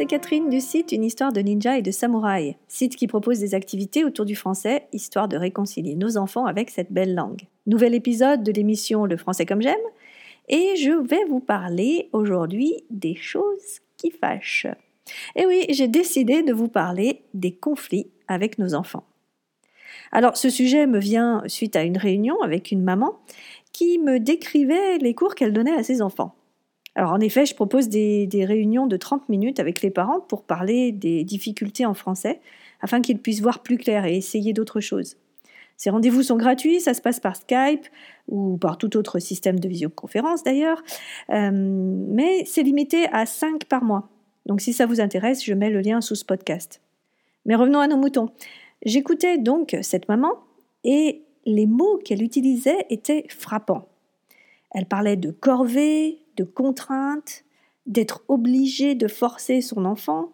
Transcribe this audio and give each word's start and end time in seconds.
c'est 0.00 0.06
Catherine 0.06 0.48
du 0.48 0.62
site 0.62 0.92
Une 0.92 1.04
histoire 1.04 1.30
de 1.30 1.42
ninja 1.42 1.76
et 1.76 1.82
de 1.82 1.90
samouraï, 1.90 2.56
site 2.68 2.96
qui 2.96 3.06
propose 3.06 3.38
des 3.38 3.54
activités 3.54 4.02
autour 4.02 4.24
du 4.24 4.34
français, 4.34 4.86
histoire 4.94 5.28
de 5.28 5.36
réconcilier 5.36 5.94
nos 5.94 6.16
enfants 6.16 6.46
avec 6.46 6.70
cette 6.70 6.90
belle 6.90 7.14
langue. 7.14 7.42
Nouvel 7.66 7.92
épisode 7.92 8.42
de 8.42 8.50
l'émission 8.50 9.04
Le 9.04 9.18
français 9.18 9.44
comme 9.44 9.60
j'aime, 9.60 9.76
et 10.48 10.74
je 10.76 10.92
vais 11.06 11.22
vous 11.28 11.40
parler 11.40 12.08
aujourd'hui 12.14 12.82
des 12.88 13.14
choses 13.14 13.80
qui 13.98 14.10
fâchent. 14.10 14.68
Et 15.36 15.44
oui, 15.44 15.66
j'ai 15.68 15.86
décidé 15.86 16.42
de 16.42 16.54
vous 16.54 16.68
parler 16.68 17.20
des 17.34 17.52
conflits 17.52 18.10
avec 18.26 18.56
nos 18.56 18.72
enfants. 18.72 19.04
Alors 20.12 20.38
ce 20.38 20.48
sujet 20.48 20.86
me 20.86 20.98
vient 20.98 21.42
suite 21.46 21.76
à 21.76 21.82
une 21.82 21.98
réunion 21.98 22.40
avec 22.40 22.70
une 22.70 22.82
maman 22.82 23.18
qui 23.74 23.98
me 23.98 24.18
décrivait 24.18 24.96
les 24.96 25.12
cours 25.12 25.34
qu'elle 25.34 25.52
donnait 25.52 25.76
à 25.76 25.82
ses 25.82 26.00
enfants. 26.00 26.34
Alors 27.00 27.12
en 27.12 27.20
effet, 27.20 27.46
je 27.46 27.54
propose 27.54 27.88
des, 27.88 28.28
réunions 28.46 28.86
de 28.86 28.98
30 28.98 29.30
minutes 29.30 29.58
avec 29.58 29.80
les 29.80 29.88
parents 29.88 30.20
pour 30.20 30.42
parler 30.42 30.92
des 30.92 31.24
difficultés 31.24 31.86
en 31.86 31.94
français, 31.94 32.42
afin 32.82 33.00
qu'ils 33.00 33.18
puissent 33.18 33.40
voir 33.40 33.62
plus 33.62 33.78
clair 33.78 34.04
et 34.04 34.18
essayer 34.18 34.52
d'autres 34.52 34.80
choses. 34.80 35.16
Ces 35.78 35.88
rendez-vous 35.88 36.22
sont 36.22 36.36
gratuits, 36.36 36.78
ça 36.78 36.92
se 36.92 37.00
passe 37.00 37.18
par 37.18 37.36
Skype 37.36 37.86
ou 38.28 38.58
par 38.58 38.76
tout 38.76 38.98
autre 38.98 39.18
système 39.18 39.58
de 39.58 39.66
visioconférence 39.66 40.42
d'ailleurs, 40.42 40.82
euh, 41.30 41.50
mais 41.50 42.44
c'est 42.44 42.62
limité 42.62 43.06
à 43.12 43.24
5 43.24 43.64
par 43.64 43.82
mois. 43.82 44.10
Donc 44.44 44.60
si 44.60 44.74
ça 44.74 44.84
vous 44.84 45.00
intéresse, 45.00 45.42
je 45.42 45.54
mets 45.54 45.70
le 45.70 45.80
lien 45.80 46.02
sous 46.02 46.16
ce 46.16 46.26
podcast. 46.26 46.82
Mais 47.46 47.54
revenons 47.54 47.80
à 47.80 47.88
nos 47.88 47.96
moutons. 47.96 48.28
J'écoutais 48.84 49.38
donc 49.38 49.74
cette 49.80 50.06
maman 50.10 50.34
et 50.84 51.22
les 51.46 51.64
mots 51.64 51.98
qu'elle 52.04 52.22
utilisait 52.22 52.84
étaient 52.90 53.24
frappants. 53.30 53.88
Elle 54.72 54.84
parlait 54.84 55.16
de 55.16 55.30
corvée, 55.30 56.18
de 56.40 56.44
contrainte, 56.44 57.44
d'être 57.86 58.24
obligée 58.28 58.94
de 58.94 59.08
forcer 59.08 59.60
son 59.60 59.84
enfant. 59.84 60.32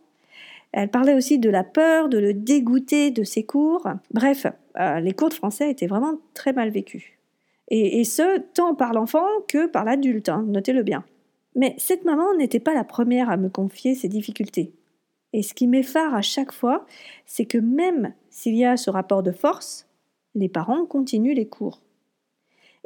Elle 0.73 0.91
parlait 0.91 1.15
aussi 1.15 1.39
de 1.39 1.51
la 1.51 1.65
peur, 1.65 2.09
de 2.09 2.19
le 2.19 2.33
dégoûter 2.33 3.11
de 3.11 3.25
ses 3.25 3.45
cours. 3.45 3.89
Bref, 4.12 4.47
euh, 4.79 5.01
les 5.01 5.12
cours 5.12 5.31
de 5.31 5.34
français 5.34 5.71
étaient 5.71 5.87
vraiment 5.87 6.19
très 6.34 6.53
mal 6.53 6.71
vécus. 6.71 7.05
Et, 7.69 8.05
ce, 8.05 8.39
tant 8.55 8.77
par 8.77 8.93
l'enfant 8.93 9.27
que 9.49 9.67
par 9.67 9.84
l'adulte, 9.84 10.29
hein, 10.29 10.45
notez-le 10.47 10.84
bien. 10.84 11.05
Mais 11.57 11.75
cette 11.79 12.05
maman 12.05 12.37
n'était 12.37 12.61
pas 12.61 12.75
la 12.75 12.84
première 12.84 13.29
à 13.29 13.37
me 13.37 13.49
confier 13.49 13.97
ses 13.97 14.09
difficultés. 14.09 14.73
Et 15.33 15.43
ce 15.43 15.53
qui 15.53 15.67
m'effare 15.67 16.15
à 16.15 16.23
chaque 16.23 16.53
fois, 16.53 16.87
c'est 17.25 17.47
que 17.47 17.59
même 17.59 18.15
s'il 18.31 18.55
y 18.55 18.65
a 18.65 18.77
ce 18.77 18.91
rapport 18.91 19.25
de 19.25 19.33
force, 19.33 19.89
les 20.37 20.49
parents 20.49 20.87
continuent 20.87 21.34
les 21.34 21.49
cours 21.49 21.81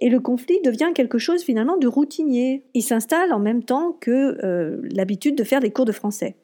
et 0.00 0.08
le 0.08 0.20
conflit 0.20 0.60
devient 0.62 0.90
quelque 0.94 1.18
chose 1.18 1.42
finalement 1.42 1.76
de 1.76 1.86
routinier. 1.86 2.64
Il 2.74 2.82
s'installe 2.82 3.32
en 3.32 3.38
même 3.38 3.62
temps 3.62 3.92
que 3.92 4.38
euh, 4.44 4.80
l'habitude 4.90 5.36
de 5.36 5.44
faire 5.44 5.60
des 5.60 5.70
cours 5.70 5.84
de 5.84 5.92
français. 5.92 6.36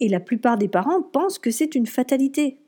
Et 0.00 0.08
la 0.08 0.20
plupart 0.20 0.58
des 0.58 0.68
parents 0.68 1.02
pensent 1.02 1.38
que 1.38 1.50
c'est 1.50 1.74
une 1.74 1.86
fatalité, 1.86 2.58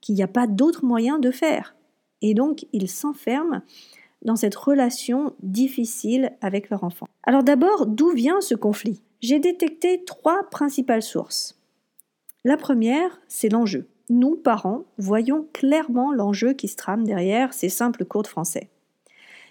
qu'il 0.00 0.14
n'y 0.14 0.22
a 0.22 0.28
pas 0.28 0.46
d'autre 0.46 0.84
moyen 0.84 1.18
de 1.18 1.30
faire. 1.30 1.76
Et 2.22 2.34
donc 2.34 2.66
ils 2.72 2.88
s'enferment 2.88 3.62
dans 4.22 4.36
cette 4.36 4.54
relation 4.54 5.34
difficile 5.42 6.32
avec 6.40 6.70
leur 6.70 6.84
enfant. 6.84 7.06
Alors 7.24 7.42
d'abord, 7.42 7.86
d'où 7.86 8.10
vient 8.10 8.40
ce 8.40 8.54
conflit? 8.54 9.02
J'ai 9.20 9.40
détecté 9.40 10.04
trois 10.04 10.48
principales 10.50 11.02
sources. 11.02 11.60
La 12.44 12.56
première, 12.56 13.20
c'est 13.28 13.48
l'enjeu. 13.48 13.88
Nous, 14.08 14.36
parents, 14.36 14.84
voyons 14.98 15.48
clairement 15.52 16.12
l'enjeu 16.12 16.52
qui 16.52 16.68
se 16.68 16.76
trame 16.76 17.04
derrière 17.04 17.52
ces 17.52 17.68
simples 17.68 18.04
cours 18.04 18.22
de 18.22 18.28
français. 18.28 18.70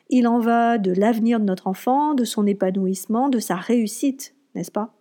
Il 0.09 0.27
en 0.27 0.39
va 0.39 0.77
de 0.77 0.91
l'avenir 0.91 1.39
de 1.39 1.45
notre 1.45 1.67
enfant, 1.67 2.13
de 2.13 2.23
son 2.23 2.45
épanouissement, 2.45 3.29
de 3.29 3.39
sa 3.39 3.55
réussite, 3.55 4.35
n'est-ce 4.53 4.71
pas? 4.71 4.93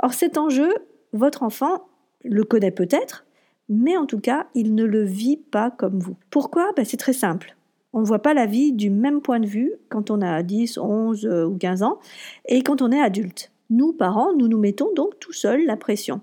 Or 0.00 0.12
cet 0.12 0.38
enjeu, 0.38 0.74
votre 1.12 1.42
enfant 1.42 1.88
le 2.24 2.44
connaît 2.44 2.70
peut-être, 2.70 3.24
mais 3.68 3.96
en 3.96 4.06
tout 4.06 4.20
cas, 4.20 4.46
il 4.54 4.74
ne 4.74 4.84
le 4.84 5.04
vit 5.04 5.36
pas 5.36 5.70
comme 5.70 5.98
vous. 5.98 6.16
Pourquoi? 6.30 6.72
Ben, 6.76 6.84
C'est 6.84 6.96
très 6.96 7.12
simple. 7.12 7.56
On 7.92 8.00
ne 8.00 8.06
voit 8.06 8.20
pas 8.20 8.34
la 8.34 8.46
vie 8.46 8.72
du 8.72 8.90
même 8.90 9.22
point 9.22 9.40
de 9.40 9.46
vue 9.46 9.72
quand 9.88 10.10
on 10.10 10.20
a 10.20 10.42
10, 10.42 10.78
11 10.78 11.26
euh, 11.26 11.46
ou 11.46 11.56
15 11.56 11.82
ans 11.82 11.98
et 12.46 12.62
quand 12.62 12.82
on 12.82 12.92
est 12.92 13.00
adulte. 13.00 13.50
Nous, 13.70 13.92
parents, 13.92 14.34
nous 14.34 14.48
nous 14.48 14.58
mettons 14.58 14.92
donc 14.94 15.18
tout 15.18 15.32
seuls 15.32 15.64
la 15.64 15.76
pression. 15.76 16.20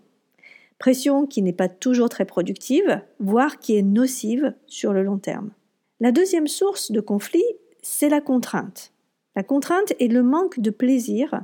Pression 0.79 1.25
qui 1.25 1.41
n'est 1.41 1.53
pas 1.53 1.69
toujours 1.69 2.09
très 2.09 2.25
productive, 2.25 3.01
voire 3.19 3.59
qui 3.59 3.75
est 3.77 3.81
nocive 3.81 4.53
sur 4.67 4.93
le 4.93 5.03
long 5.03 5.17
terme. 5.17 5.51
La 5.99 6.11
deuxième 6.11 6.47
source 6.47 6.91
de 6.91 6.99
conflit, 6.99 7.43
c'est 7.85 8.09
la 8.09 8.19
contrainte. 8.19 8.91
La 9.35 9.43
contrainte 9.43 9.93
est 9.99 10.07
le 10.07 10.23
manque 10.23 10.59
de 10.59 10.71
plaisir 10.71 11.43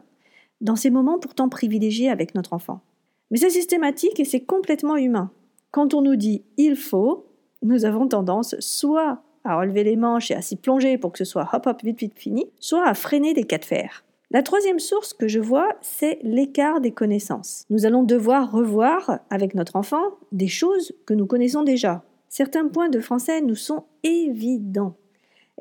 dans 0.60 0.76
ces 0.76 0.90
moments 0.90 1.20
pourtant 1.20 1.50
privilégiés 1.50 2.10
avec 2.10 2.34
notre 2.34 2.54
enfant. 2.54 2.82
Mais 3.30 3.38
c'est 3.38 3.52
systématique 3.52 4.20
et 4.20 4.26
c'est 4.26 4.42
complètement 4.42 4.98
humain. 4.98 5.30
Quand 5.70 5.94
on 5.94 6.02
nous 6.02 6.16
dit 6.16 6.44
il 6.58 6.76
faut, 6.76 7.28
nous 7.62 7.86
avons 7.86 8.08
tendance 8.08 8.56
soit 8.60 9.22
à 9.44 9.56
relever 9.56 9.84
les 9.84 9.96
manches 9.96 10.32
et 10.32 10.36
à 10.36 10.42
s'y 10.42 10.56
plonger 10.56 10.98
pour 10.98 11.12
que 11.12 11.20
ce 11.20 11.26
soit 11.26 11.48
hop 11.54 11.68
hop 11.68 11.84
vite 11.84 12.00
vite 12.00 12.18
fini, 12.18 12.48
soit 12.60 12.88
à 12.88 12.96
freiner 12.96 13.36
des 13.36 13.44
cas 13.44 13.60
de 13.60 13.66
fer. 13.66 14.04
La 14.32 14.42
troisième 14.42 14.80
source 14.80 15.14
que 15.14 15.28
je 15.28 15.40
vois, 15.40 15.70
c'est 15.82 16.18
l'écart 16.24 16.82
des 16.82 16.92
connaissances. 16.92 17.66
Nous 17.70 17.86
allons 17.86 18.04
devoir 18.04 18.52
revoir 18.52 19.20
avec 19.30 19.54
notre 19.54 19.76
enfant 19.76 20.18
des 20.32 20.48
choses 20.48 20.92
que 21.06 21.14
nous 21.14 21.28
connaissons 21.28 21.62
déjà. 21.62 22.04
Certains 22.30 22.68
points 22.68 22.90
de 22.90 23.00
français 23.00 23.42
nous 23.42 23.56
sont 23.56 23.84
évidents. 24.04 24.96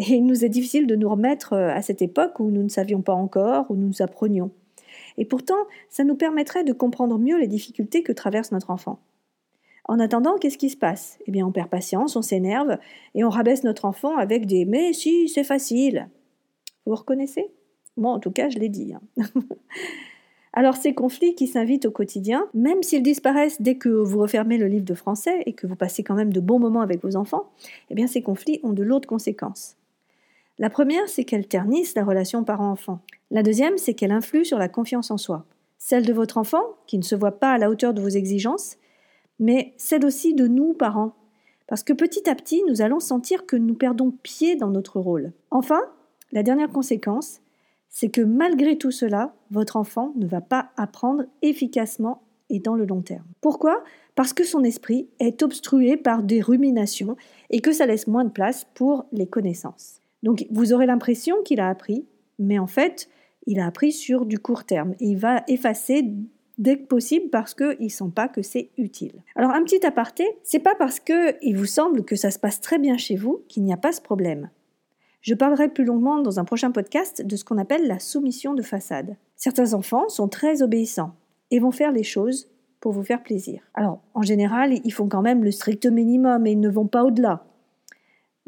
Et 0.00 0.14
il 0.14 0.24
nous 0.24 0.46
est 0.46 0.48
difficile 0.48 0.86
de 0.86 0.96
nous 0.96 1.10
remettre 1.10 1.52
euh, 1.52 1.68
à 1.68 1.82
cette 1.82 2.00
époque 2.00 2.40
où 2.40 2.50
nous 2.50 2.62
ne 2.62 2.68
savions 2.68 3.02
pas 3.02 3.12
encore, 3.12 3.66
où 3.70 3.76
nous 3.76 3.88
nous 3.88 4.02
apprenions. 4.02 4.50
Et 5.18 5.26
pourtant, 5.26 5.66
ça 5.90 6.04
nous 6.04 6.16
permettrait 6.16 6.64
de 6.64 6.72
comprendre 6.72 7.18
mieux 7.18 7.38
les 7.38 7.46
difficultés 7.46 8.02
que 8.02 8.12
traverse 8.12 8.50
notre 8.50 8.70
enfant. 8.70 8.98
En 9.84 10.00
attendant, 10.00 10.38
qu'est-ce 10.38 10.56
qui 10.56 10.70
se 10.70 10.76
passe? 10.76 11.18
Eh 11.26 11.30
bien, 11.30 11.46
on 11.46 11.52
perd 11.52 11.68
patience, 11.68 12.16
on 12.16 12.22
s'énerve 12.22 12.78
et 13.14 13.24
on 13.24 13.28
rabaisse 13.28 13.62
notre 13.62 13.84
enfant 13.84 14.16
avec 14.16 14.46
des 14.46 14.64
Mais 14.64 14.94
si, 14.94 15.28
c'est 15.28 15.44
facile. 15.44 16.08
Vous 16.86 16.94
reconnaissez? 16.94 17.50
Moi, 17.98 18.12
en 18.12 18.20
tout 18.20 18.30
cas, 18.30 18.48
je 18.48 18.58
l'ai 18.58 18.70
dit. 18.70 18.94
Hein. 18.94 19.24
Alors, 20.54 20.76
ces 20.76 20.94
conflits 20.94 21.34
qui 21.34 21.46
s'invitent 21.46 21.86
au 21.86 21.90
quotidien, 21.90 22.48
même 22.54 22.82
s'ils 22.82 23.02
disparaissent 23.02 23.60
dès 23.60 23.76
que 23.76 23.90
vous 23.90 24.18
refermez 24.18 24.56
le 24.56 24.66
livre 24.66 24.86
de 24.86 24.94
français 24.94 25.42
et 25.44 25.52
que 25.52 25.66
vous 25.66 25.76
passez 25.76 26.02
quand 26.02 26.14
même 26.14 26.32
de 26.32 26.40
bons 26.40 26.58
moments 26.58 26.80
avec 26.80 27.02
vos 27.02 27.16
enfants, 27.16 27.50
eh 27.90 27.94
bien, 27.94 28.06
ces 28.06 28.22
conflits 28.22 28.60
ont 28.62 28.72
de 28.72 28.82
lourdes 28.82 29.06
conséquences. 29.06 29.76
La 30.60 30.68
première, 30.68 31.08
c'est 31.08 31.24
qu'elle 31.24 31.48
ternisse 31.48 31.94
la 31.94 32.04
relation 32.04 32.44
parent-enfant. 32.44 33.00
La 33.30 33.42
deuxième, 33.42 33.78
c'est 33.78 33.94
qu'elle 33.94 34.12
influe 34.12 34.44
sur 34.44 34.58
la 34.58 34.68
confiance 34.68 35.10
en 35.10 35.16
soi. 35.16 35.46
Celle 35.78 36.04
de 36.04 36.12
votre 36.12 36.36
enfant, 36.36 36.62
qui 36.86 36.98
ne 36.98 37.02
se 37.02 37.14
voit 37.14 37.40
pas 37.40 37.52
à 37.52 37.56
la 37.56 37.70
hauteur 37.70 37.94
de 37.94 38.02
vos 38.02 38.10
exigences, 38.10 38.76
mais 39.38 39.72
celle 39.78 40.04
aussi 40.04 40.34
de 40.34 40.46
nous, 40.46 40.74
parents. 40.74 41.14
Parce 41.66 41.82
que 41.82 41.94
petit 41.94 42.28
à 42.28 42.34
petit, 42.34 42.62
nous 42.68 42.82
allons 42.82 43.00
sentir 43.00 43.46
que 43.46 43.56
nous 43.56 43.72
perdons 43.72 44.10
pied 44.10 44.54
dans 44.54 44.68
notre 44.68 45.00
rôle. 45.00 45.32
Enfin, 45.50 45.80
la 46.30 46.42
dernière 46.42 46.68
conséquence, 46.68 47.40
c'est 47.88 48.10
que 48.10 48.20
malgré 48.20 48.76
tout 48.76 48.90
cela, 48.90 49.34
votre 49.50 49.76
enfant 49.76 50.12
ne 50.16 50.26
va 50.26 50.42
pas 50.42 50.72
apprendre 50.76 51.24
efficacement 51.40 52.20
et 52.50 52.60
dans 52.60 52.74
le 52.74 52.84
long 52.84 53.00
terme. 53.00 53.24
Pourquoi? 53.40 53.82
Parce 54.14 54.34
que 54.34 54.44
son 54.44 54.62
esprit 54.62 55.08
est 55.20 55.42
obstrué 55.42 55.96
par 55.96 56.22
des 56.22 56.42
ruminations 56.42 57.16
et 57.48 57.62
que 57.62 57.72
ça 57.72 57.86
laisse 57.86 58.06
moins 58.06 58.24
de 58.24 58.30
place 58.30 58.66
pour 58.74 59.06
les 59.10 59.26
connaissances. 59.26 59.99
Donc 60.22 60.46
vous 60.50 60.72
aurez 60.72 60.86
l'impression 60.86 61.42
qu'il 61.42 61.60
a 61.60 61.68
appris, 61.68 62.06
mais 62.38 62.58
en 62.58 62.66
fait, 62.66 63.08
il 63.46 63.60
a 63.60 63.66
appris 63.66 63.92
sur 63.92 64.26
du 64.26 64.38
court 64.38 64.64
terme. 64.64 64.94
il 65.00 65.16
va 65.16 65.42
effacer 65.48 66.04
dès 66.58 66.78
que 66.78 66.86
possible 66.86 67.30
parce 67.30 67.54
qu'il 67.54 67.76
ne 67.80 67.88
sent 67.88 68.12
pas 68.14 68.28
que 68.28 68.42
c'est 68.42 68.70
utile. 68.76 69.22
Alors 69.34 69.50
un 69.50 69.64
petit 69.64 69.84
aparté, 69.86 70.26
c'est 70.42 70.58
pas 70.58 70.74
parce 70.74 71.00
qu'il 71.00 71.56
vous 71.56 71.66
semble 71.66 72.04
que 72.04 72.16
ça 72.16 72.30
se 72.30 72.38
passe 72.38 72.60
très 72.60 72.78
bien 72.78 72.98
chez 72.98 73.16
vous 73.16 73.42
qu'il 73.48 73.64
n'y 73.64 73.72
a 73.72 73.78
pas 73.78 73.92
ce 73.92 74.02
problème. 74.02 74.50
Je 75.22 75.34
parlerai 75.34 75.68
plus 75.68 75.84
longuement 75.84 76.20
dans 76.20 76.38
un 76.38 76.44
prochain 76.44 76.70
podcast 76.70 77.24
de 77.26 77.36
ce 77.36 77.44
qu'on 77.44 77.58
appelle 77.58 77.86
la 77.86 77.98
soumission 77.98 78.54
de 78.54 78.62
façade. 78.62 79.16
Certains 79.36 79.74
enfants 79.74 80.08
sont 80.08 80.28
très 80.28 80.62
obéissants 80.62 81.14
et 81.50 81.58
vont 81.58 81.72
faire 81.72 81.92
les 81.92 82.02
choses 82.02 82.50
pour 82.80 82.92
vous 82.92 83.02
faire 83.02 83.22
plaisir. 83.22 83.62
Alors, 83.74 84.00
en 84.14 84.22
général, 84.22 84.72
ils 84.84 84.92
font 84.92 85.08
quand 85.08 85.20
même 85.20 85.44
le 85.44 85.50
strict 85.50 85.86
minimum 85.86 86.46
et 86.46 86.52
ils 86.52 86.60
ne 86.60 86.70
vont 86.70 86.86
pas 86.86 87.04
au-delà. 87.04 87.44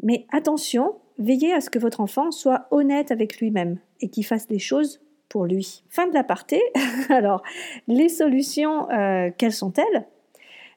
Mais 0.01 0.25
attention, 0.31 0.95
veillez 1.23 1.53
à 1.53 1.61
ce 1.61 1.69
que 1.69 1.79
votre 1.79 1.99
enfant 1.99 2.31
soit 2.31 2.67
honnête 2.71 3.11
avec 3.11 3.39
lui-même 3.39 3.79
et 4.01 4.09
qu'il 4.09 4.25
fasse 4.25 4.47
les 4.49 4.59
choses 4.59 5.01
pour 5.29 5.45
lui. 5.45 5.83
Fin 5.89 6.07
de 6.07 6.13
l'aparté. 6.13 6.61
Alors, 7.09 7.41
les 7.87 8.09
solutions, 8.09 8.89
euh, 8.91 9.31
quelles 9.37 9.53
sont-elles? 9.53 10.07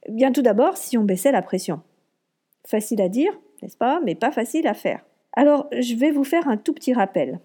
Bien 0.08 0.32
tout 0.32 0.42
d'abord, 0.42 0.76
si 0.76 0.96
on 0.96 1.04
baissait 1.04 1.32
la 1.32 1.42
pression. 1.42 1.82
Facile 2.66 3.02
à 3.02 3.08
dire, 3.08 3.38
n'est-ce 3.62 3.76
pas, 3.76 4.00
mais 4.04 4.14
pas 4.14 4.32
facile 4.32 4.66
à 4.66 4.74
faire. 4.74 5.04
Alors, 5.34 5.68
je 5.78 5.94
vais 5.94 6.10
vous 6.10 6.24
faire 6.24 6.48
un 6.48 6.56
tout 6.56 6.72
petit 6.72 6.94
rappel. 6.94 7.40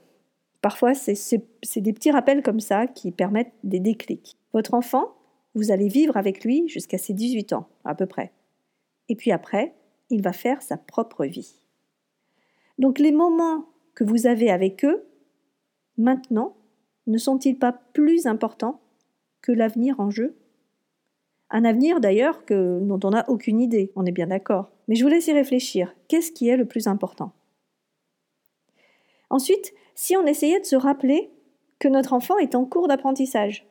Parfois, 0.61 0.93
c'est 0.93 1.41
des 1.77 1.93
petits 1.93 2.11
rappels 2.11 2.43
comme 2.43 2.59
ça 2.59 2.87
qui 2.87 3.11
permettent 3.11 3.53
des 3.63 3.79
déclics. 3.79 4.37
Votre 4.53 4.75
enfant, 4.75 5.15
vous 5.55 5.71
allez 5.71 5.87
vivre 5.87 6.17
avec 6.17 6.43
lui 6.43 6.67
jusqu'à 6.69 6.97
ses 6.97 7.13
18 7.13 7.53
ans, 7.53 7.67
à 7.83 7.95
peu 7.95 8.05
près. 8.05 8.31
Et 9.09 9.15
puis 9.15 9.31
après, 9.31 9.73
il 10.09 10.21
va 10.21 10.33
faire 10.33 10.61
sa 10.61 10.77
propre 10.77 11.25
vie. 11.25 11.59
Donc 12.79 12.99
les 12.99 13.11
moments 13.11 13.65
que 13.95 14.03
vous 14.03 14.27
avez 14.27 14.49
avec 14.49 14.85
eux, 14.85 15.03
maintenant, 15.97 16.55
ne 17.07 17.17
sont-ils 17.17 17.57
pas 17.57 17.71
plus 17.71 18.27
importants 18.27 18.81
que 19.41 19.51
l'avenir 19.51 19.99
en 19.99 20.09
jeu? 20.09 20.35
Un 21.49 21.65
avenir 21.65 21.99
d'ailleurs 21.99 22.41
dont 22.49 22.99
on 23.03 23.09
n'a 23.09 23.29
aucune 23.29 23.59
idée, 23.59 23.91
on 23.95 24.05
est 24.05 24.11
bien 24.11 24.27
d'accord. 24.27 24.71
Mais 24.87 24.95
je 24.95 25.03
vous 25.03 25.09
laisse 25.09 25.27
y 25.27 25.33
réfléchir. 25.33 25.93
Qu'est-ce 26.07 26.31
qui 26.31 26.47
est 26.47 26.57
le 26.57 26.65
plus 26.65 26.87
important? 26.87 27.33
Ensuite, 29.29 29.73
si 29.95 30.15
on 30.15 30.25
essayait 30.25 30.59
de 30.59 30.65
se 30.65 30.75
rappeler 30.75 31.29
que 31.79 31.87
notre 31.87 32.13
enfant 32.13 32.37
est 32.37 32.55
en 32.55 32.65
cours 32.65 32.87
d'apprentissage, 32.87 33.65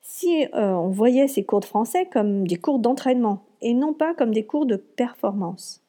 si 0.00 0.44
euh, 0.54 0.72
on 0.72 0.88
voyait 0.88 1.28
ces 1.28 1.44
cours 1.44 1.60
de 1.60 1.64
français 1.64 2.06
comme 2.06 2.46
des 2.46 2.56
cours 2.56 2.78
d'entraînement 2.78 3.44
et 3.60 3.74
non 3.74 3.94
pas 3.94 4.14
comme 4.14 4.32
des 4.32 4.44
cours 4.46 4.66
de 4.66 4.76
performance, 4.76 5.82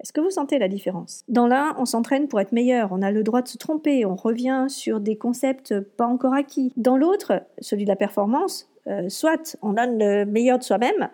est-ce 0.00 0.12
que 0.12 0.20
vous 0.20 0.30
sentez 0.30 0.58
la 0.58 0.68
différence? 0.68 1.24
Dans 1.28 1.46
l'un, 1.46 1.74
on 1.78 1.86
s'entraîne 1.86 2.28
pour 2.28 2.40
être 2.40 2.52
meilleur, 2.52 2.92
on 2.92 3.00
a 3.00 3.10
le 3.10 3.22
droit 3.22 3.40
de 3.40 3.48
se 3.48 3.56
tromper, 3.56 4.04
on 4.04 4.14
revient 4.14 4.66
sur 4.68 5.00
des 5.00 5.16
concepts 5.16 5.80
pas 5.80 6.06
encore 6.06 6.34
acquis. 6.34 6.72
Dans 6.76 6.96
l'autre, 6.96 7.42
celui 7.60 7.84
de 7.84 7.88
la 7.88 7.96
performance, 7.96 8.68
euh, 8.88 9.08
soit 9.08 9.56
on 9.62 9.72
donne 9.72 9.98
le 9.98 10.24
meilleur 10.24 10.58
de 10.58 10.64
soi-même, 10.64 11.08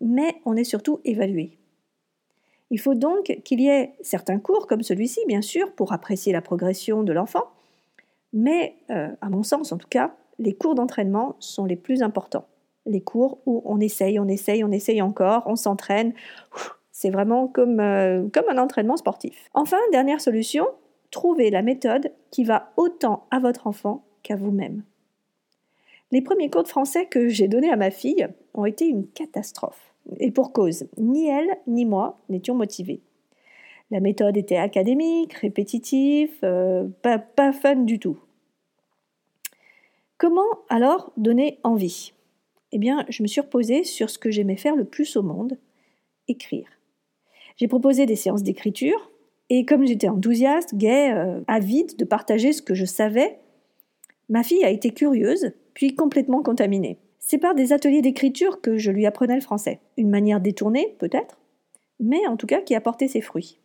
mais 0.00 0.36
on 0.44 0.54
est 0.54 0.64
surtout 0.64 1.00
évalué. 1.04 1.58
Il 2.70 2.78
faut 2.78 2.94
donc 2.94 3.40
qu'il 3.44 3.60
y 3.60 3.68
ait 3.68 3.92
certains 4.00 4.38
cours 4.38 4.66
comme 4.66 4.82
celui-ci, 4.82 5.20
bien 5.26 5.42
sûr, 5.42 5.72
pour 5.72 5.92
apprécier 5.92 6.32
la 6.32 6.42
progression 6.42 7.04
de 7.04 7.12
l'enfant, 7.12 7.44
mais 8.32 8.76
euh, 8.90 9.08
à 9.22 9.30
mon 9.30 9.44
sens 9.44 9.72
en 9.72 9.78
tout 9.78 9.88
cas, 9.88 10.14
les 10.38 10.54
cours 10.54 10.74
d'entraînement 10.74 11.36
sont 11.38 11.64
les 11.64 11.76
plus 11.76 12.02
importants. 12.02 12.46
Les 12.84 13.00
cours 13.00 13.38
où 13.46 13.62
on 13.64 13.80
essaye, 13.80 14.18
on 14.20 14.28
essaye, 14.28 14.62
on 14.62 14.70
essaye 14.70 15.00
encore, 15.00 15.44
on 15.46 15.56
s'entraîne. 15.56 16.12
C'est 16.98 17.10
vraiment 17.10 17.46
comme, 17.46 17.78
euh, 17.78 18.26
comme 18.32 18.48
un 18.48 18.56
entraînement 18.56 18.96
sportif. 18.96 19.50
Enfin, 19.52 19.76
dernière 19.92 20.22
solution, 20.22 20.66
trouvez 21.10 21.50
la 21.50 21.60
méthode 21.60 22.10
qui 22.30 22.42
va 22.42 22.72
autant 22.78 23.26
à 23.30 23.38
votre 23.38 23.66
enfant 23.66 24.06
qu'à 24.22 24.34
vous-même. 24.34 24.82
Les 26.10 26.22
premiers 26.22 26.48
cours 26.48 26.62
de 26.62 26.68
français 26.68 27.04
que 27.04 27.28
j'ai 27.28 27.48
donnés 27.48 27.70
à 27.70 27.76
ma 27.76 27.90
fille 27.90 28.26
ont 28.54 28.64
été 28.64 28.86
une 28.86 29.06
catastrophe. 29.08 29.92
Et 30.20 30.30
pour 30.30 30.54
cause, 30.54 30.88
ni 30.96 31.28
elle 31.28 31.58
ni 31.66 31.84
moi 31.84 32.18
n'étions 32.30 32.54
motivés. 32.54 33.02
La 33.90 34.00
méthode 34.00 34.38
était 34.38 34.56
académique, 34.56 35.34
répétitive, 35.34 36.32
euh, 36.44 36.88
pas, 37.02 37.18
pas 37.18 37.52
fun 37.52 37.76
du 37.76 37.98
tout. 37.98 38.18
Comment 40.16 40.64
alors 40.70 41.12
donner 41.18 41.60
envie? 41.62 42.14
Eh 42.72 42.78
bien, 42.78 43.04
je 43.10 43.22
me 43.22 43.28
suis 43.28 43.42
reposée 43.42 43.84
sur 43.84 44.08
ce 44.08 44.18
que 44.18 44.30
j'aimais 44.30 44.56
faire 44.56 44.76
le 44.76 44.86
plus 44.86 45.14
au 45.16 45.22
monde, 45.22 45.58
écrire. 46.26 46.75
J'ai 47.56 47.68
proposé 47.68 48.06
des 48.06 48.16
séances 48.16 48.42
d'écriture, 48.42 49.10
et 49.48 49.64
comme 49.64 49.86
j'étais 49.86 50.08
enthousiaste, 50.08 50.74
gaie, 50.74 51.12
euh, 51.14 51.40
avide 51.46 51.96
de 51.96 52.04
partager 52.04 52.52
ce 52.52 52.62
que 52.62 52.74
je 52.74 52.84
savais, 52.84 53.38
ma 54.28 54.42
fille 54.42 54.64
a 54.64 54.70
été 54.70 54.90
curieuse, 54.90 55.52
puis 55.72 55.94
complètement 55.94 56.42
contaminée. 56.42 56.98
C'est 57.18 57.38
par 57.38 57.54
des 57.54 57.72
ateliers 57.72 58.02
d'écriture 58.02 58.60
que 58.60 58.76
je 58.76 58.90
lui 58.90 59.06
apprenais 59.06 59.34
le 59.34 59.40
français. 59.40 59.80
Une 59.96 60.10
manière 60.10 60.40
détournée, 60.40 60.94
peut-être, 60.98 61.38
mais 61.98 62.26
en 62.26 62.36
tout 62.36 62.46
cas 62.46 62.60
qui 62.60 62.74
a 62.74 62.80
porté 62.80 63.08
ses 63.08 63.20
fruits. 63.20 63.58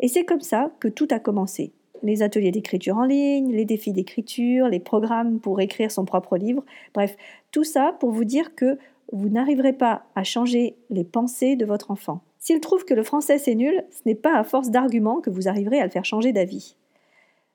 Et 0.00 0.08
c'est 0.08 0.24
comme 0.24 0.40
ça 0.40 0.70
que 0.80 0.88
tout 0.88 1.08
a 1.10 1.18
commencé. 1.18 1.72
Les 2.02 2.22
ateliers 2.22 2.52
d'écriture 2.52 2.96
en 2.96 3.04
ligne, 3.04 3.52
les 3.52 3.64
défis 3.64 3.92
d'écriture, 3.92 4.68
les 4.68 4.78
programmes 4.78 5.40
pour 5.40 5.60
écrire 5.60 5.90
son 5.90 6.04
propre 6.04 6.36
livre, 6.36 6.64
bref, 6.94 7.16
tout 7.50 7.64
ça 7.64 7.96
pour 7.98 8.12
vous 8.12 8.24
dire 8.24 8.54
que 8.54 8.78
vous 9.12 9.28
n'arriverez 9.28 9.72
pas 9.72 10.04
à 10.14 10.22
changer 10.22 10.76
les 10.90 11.04
pensées 11.04 11.56
de 11.56 11.64
votre 11.64 11.90
enfant. 11.90 12.20
S'il 12.48 12.60
trouve 12.60 12.86
que 12.86 12.94
le 12.94 13.02
français 13.02 13.36
c'est 13.36 13.54
nul, 13.54 13.84
ce 13.90 14.00
n'est 14.06 14.14
pas 14.14 14.34
à 14.34 14.42
force 14.42 14.70
d'arguments 14.70 15.20
que 15.20 15.28
vous 15.28 15.48
arriverez 15.48 15.80
à 15.80 15.84
le 15.84 15.90
faire 15.90 16.06
changer 16.06 16.32
d'avis. 16.32 16.76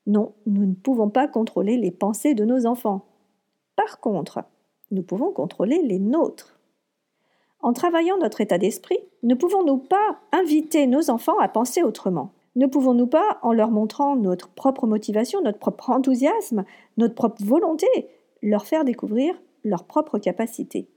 Non, 0.05 0.33
nous 0.45 0.67
ne 0.67 0.75
pouvons 0.75 1.09
pas 1.09 1.27
contrôler 1.27 1.77
les 1.77 1.89
pensées 1.89 2.35
de 2.35 2.45
nos 2.45 2.67
enfants. 2.67 3.03
Par 3.75 3.99
contre, 3.99 4.43
nous 4.91 5.01
pouvons 5.01 5.31
contrôler 5.31 5.81
les 5.81 5.97
nôtres. 5.97 6.59
En 7.59 7.73
travaillant 7.73 8.19
notre 8.19 8.39
état 8.39 8.59
d'esprit, 8.59 8.99
ne 9.23 9.33
pouvons-nous 9.33 9.79
pas 9.79 10.19
inviter 10.31 10.85
nos 10.85 11.09
enfants 11.09 11.39
à 11.39 11.47
penser 11.47 11.81
autrement? 11.81 12.31
Ne 12.55 12.67
pouvons-nous 12.67 13.07
pas, 13.07 13.39
en 13.41 13.51
leur 13.51 13.71
montrant 13.71 14.15
notre 14.15 14.49
propre 14.49 14.85
motivation, 14.85 15.41
notre 15.41 15.57
propre 15.57 15.89
enthousiasme, 15.89 16.65
notre 16.97 17.15
propre 17.15 17.43
volonté, 17.43 17.87
leur 18.43 18.67
faire 18.67 18.85
découvrir 18.85 19.33
leurs 19.63 19.85
propres 19.85 20.19
capacités 20.19 20.87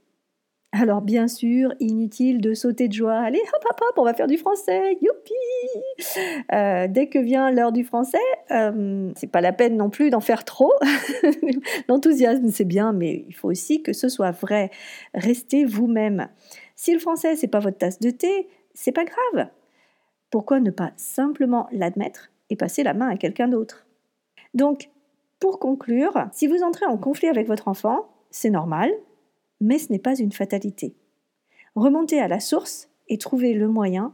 alors 0.73 1.01
bien 1.01 1.27
sûr, 1.27 1.73
inutile 1.79 2.41
de 2.41 2.53
sauter 2.53 2.87
de 2.87 2.93
joie. 2.93 3.17
Allez, 3.17 3.39
hop, 3.39 3.65
hop, 3.69 3.81
hop, 3.81 3.93
on 3.97 4.03
va 4.03 4.13
faire 4.13 4.27
du 4.27 4.37
français. 4.37 4.97
Youpi 5.01 5.33
euh, 6.53 6.87
Dès 6.89 7.07
que 7.07 7.19
vient 7.19 7.51
l'heure 7.51 7.71
du 7.71 7.85
français, 7.85 8.17
euh, 8.51 9.11
c'est 9.15 9.31
pas 9.31 9.39
la 9.41 9.53
peine 9.53 9.77
non 9.77 9.89
plus 9.89 10.09
d'en 10.09 10.19
faire 10.19 10.43
trop. 10.43 10.73
L'enthousiasme, 11.87 12.49
c'est 12.49 12.65
bien, 12.65 12.91
mais 12.91 13.23
il 13.27 13.33
faut 13.33 13.49
aussi 13.49 13.81
que 13.81 13.93
ce 13.93 14.09
soit 14.09 14.31
vrai. 14.31 14.69
Restez 15.13 15.63
vous-même. 15.63 16.27
Si 16.75 16.93
le 16.93 16.99
français, 16.99 17.37
c'est 17.37 17.47
pas 17.47 17.59
votre 17.59 17.77
tasse 17.77 17.99
de 17.99 18.09
thé, 18.09 18.49
c'est 18.73 18.91
pas 18.91 19.05
grave. 19.05 19.47
Pourquoi 20.29 20.59
ne 20.59 20.69
pas 20.69 20.91
simplement 20.97 21.67
l'admettre 21.71 22.29
et 22.49 22.57
passer 22.57 22.83
la 22.83 22.93
main 22.93 23.07
à 23.07 23.15
quelqu'un 23.15 23.47
d'autre? 23.47 23.87
Donc, 24.53 24.89
pour 25.39 25.59
conclure, 25.59 26.27
si 26.33 26.45
vous 26.45 26.61
entrez 26.61 26.85
en 26.85 26.97
conflit 26.97 27.29
avec 27.29 27.47
votre 27.47 27.69
enfant, 27.69 28.09
c'est 28.31 28.49
normal, 28.49 28.91
mais 29.61 29.77
ce 29.77 29.91
n'est 29.91 29.99
pas 29.99 30.15
une 30.15 30.31
fatalité. 30.31 30.95
Remontez 31.75 32.19
à 32.19 32.27
la 32.27 32.39
source 32.39 32.89
et 33.07 33.17
trouvez 33.17 33.53
le 33.53 33.67
moyen 33.67 34.13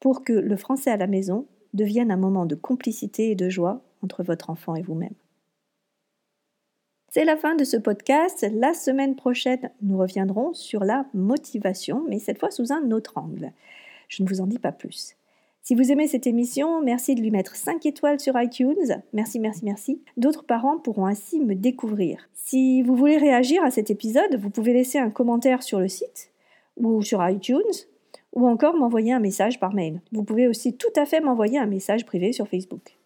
pour 0.00 0.24
que 0.24 0.32
le 0.32 0.56
français 0.56 0.90
à 0.90 0.96
la 0.96 1.06
maison 1.06 1.46
devienne 1.74 2.10
un 2.10 2.16
moment 2.16 2.46
de 2.46 2.54
complicité 2.54 3.30
et 3.30 3.34
de 3.34 3.48
joie 3.48 3.82
entre 4.02 4.22
votre 4.22 4.50
enfant 4.50 4.74
et 4.74 4.82
vous-même. 4.82 5.14
C'est 7.08 7.24
la 7.24 7.36
fin 7.36 7.54
de 7.54 7.64
ce 7.64 7.76
podcast. 7.76 8.46
La 8.52 8.74
semaine 8.74 9.16
prochaine, 9.16 9.70
nous 9.80 9.96
reviendrons 9.96 10.52
sur 10.52 10.84
la 10.84 11.06
motivation, 11.14 12.04
mais 12.08 12.18
cette 12.18 12.38
fois 12.38 12.50
sous 12.50 12.72
un 12.72 12.90
autre 12.90 13.16
angle. 13.16 13.52
Je 14.08 14.22
ne 14.22 14.28
vous 14.28 14.40
en 14.40 14.46
dis 14.46 14.58
pas 14.58 14.72
plus. 14.72 15.16
Si 15.66 15.74
vous 15.74 15.90
aimez 15.90 16.06
cette 16.06 16.28
émission, 16.28 16.80
merci 16.80 17.16
de 17.16 17.20
lui 17.20 17.32
mettre 17.32 17.56
5 17.56 17.84
étoiles 17.86 18.20
sur 18.20 18.40
iTunes. 18.40 19.02
Merci, 19.12 19.40
merci, 19.40 19.64
merci. 19.64 20.00
D'autres 20.16 20.44
parents 20.44 20.78
pourront 20.78 21.06
ainsi 21.06 21.40
me 21.40 21.56
découvrir. 21.56 22.28
Si 22.34 22.82
vous 22.82 22.94
voulez 22.94 23.18
réagir 23.18 23.64
à 23.64 23.72
cet 23.72 23.90
épisode, 23.90 24.36
vous 24.38 24.48
pouvez 24.48 24.72
laisser 24.72 24.98
un 24.98 25.10
commentaire 25.10 25.64
sur 25.64 25.80
le 25.80 25.88
site 25.88 26.30
ou 26.76 27.02
sur 27.02 27.28
iTunes 27.28 27.64
ou 28.32 28.46
encore 28.46 28.76
m'envoyer 28.76 29.12
un 29.12 29.18
message 29.18 29.58
par 29.58 29.74
mail. 29.74 30.00
Vous 30.12 30.22
pouvez 30.22 30.46
aussi 30.46 30.76
tout 30.76 30.92
à 30.94 31.04
fait 31.04 31.18
m'envoyer 31.18 31.58
un 31.58 31.66
message 31.66 32.06
privé 32.06 32.32
sur 32.32 32.46
Facebook. 32.46 32.96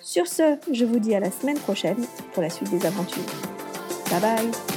Sur 0.00 0.26
ce, 0.26 0.56
je 0.72 0.84
vous 0.84 0.98
dis 0.98 1.14
à 1.14 1.20
la 1.20 1.30
semaine 1.30 1.58
prochaine 1.58 2.04
pour 2.32 2.42
la 2.42 2.50
suite 2.50 2.72
des 2.72 2.84
aventures. 2.86 3.22
Bye 4.10 4.20
bye 4.20 4.73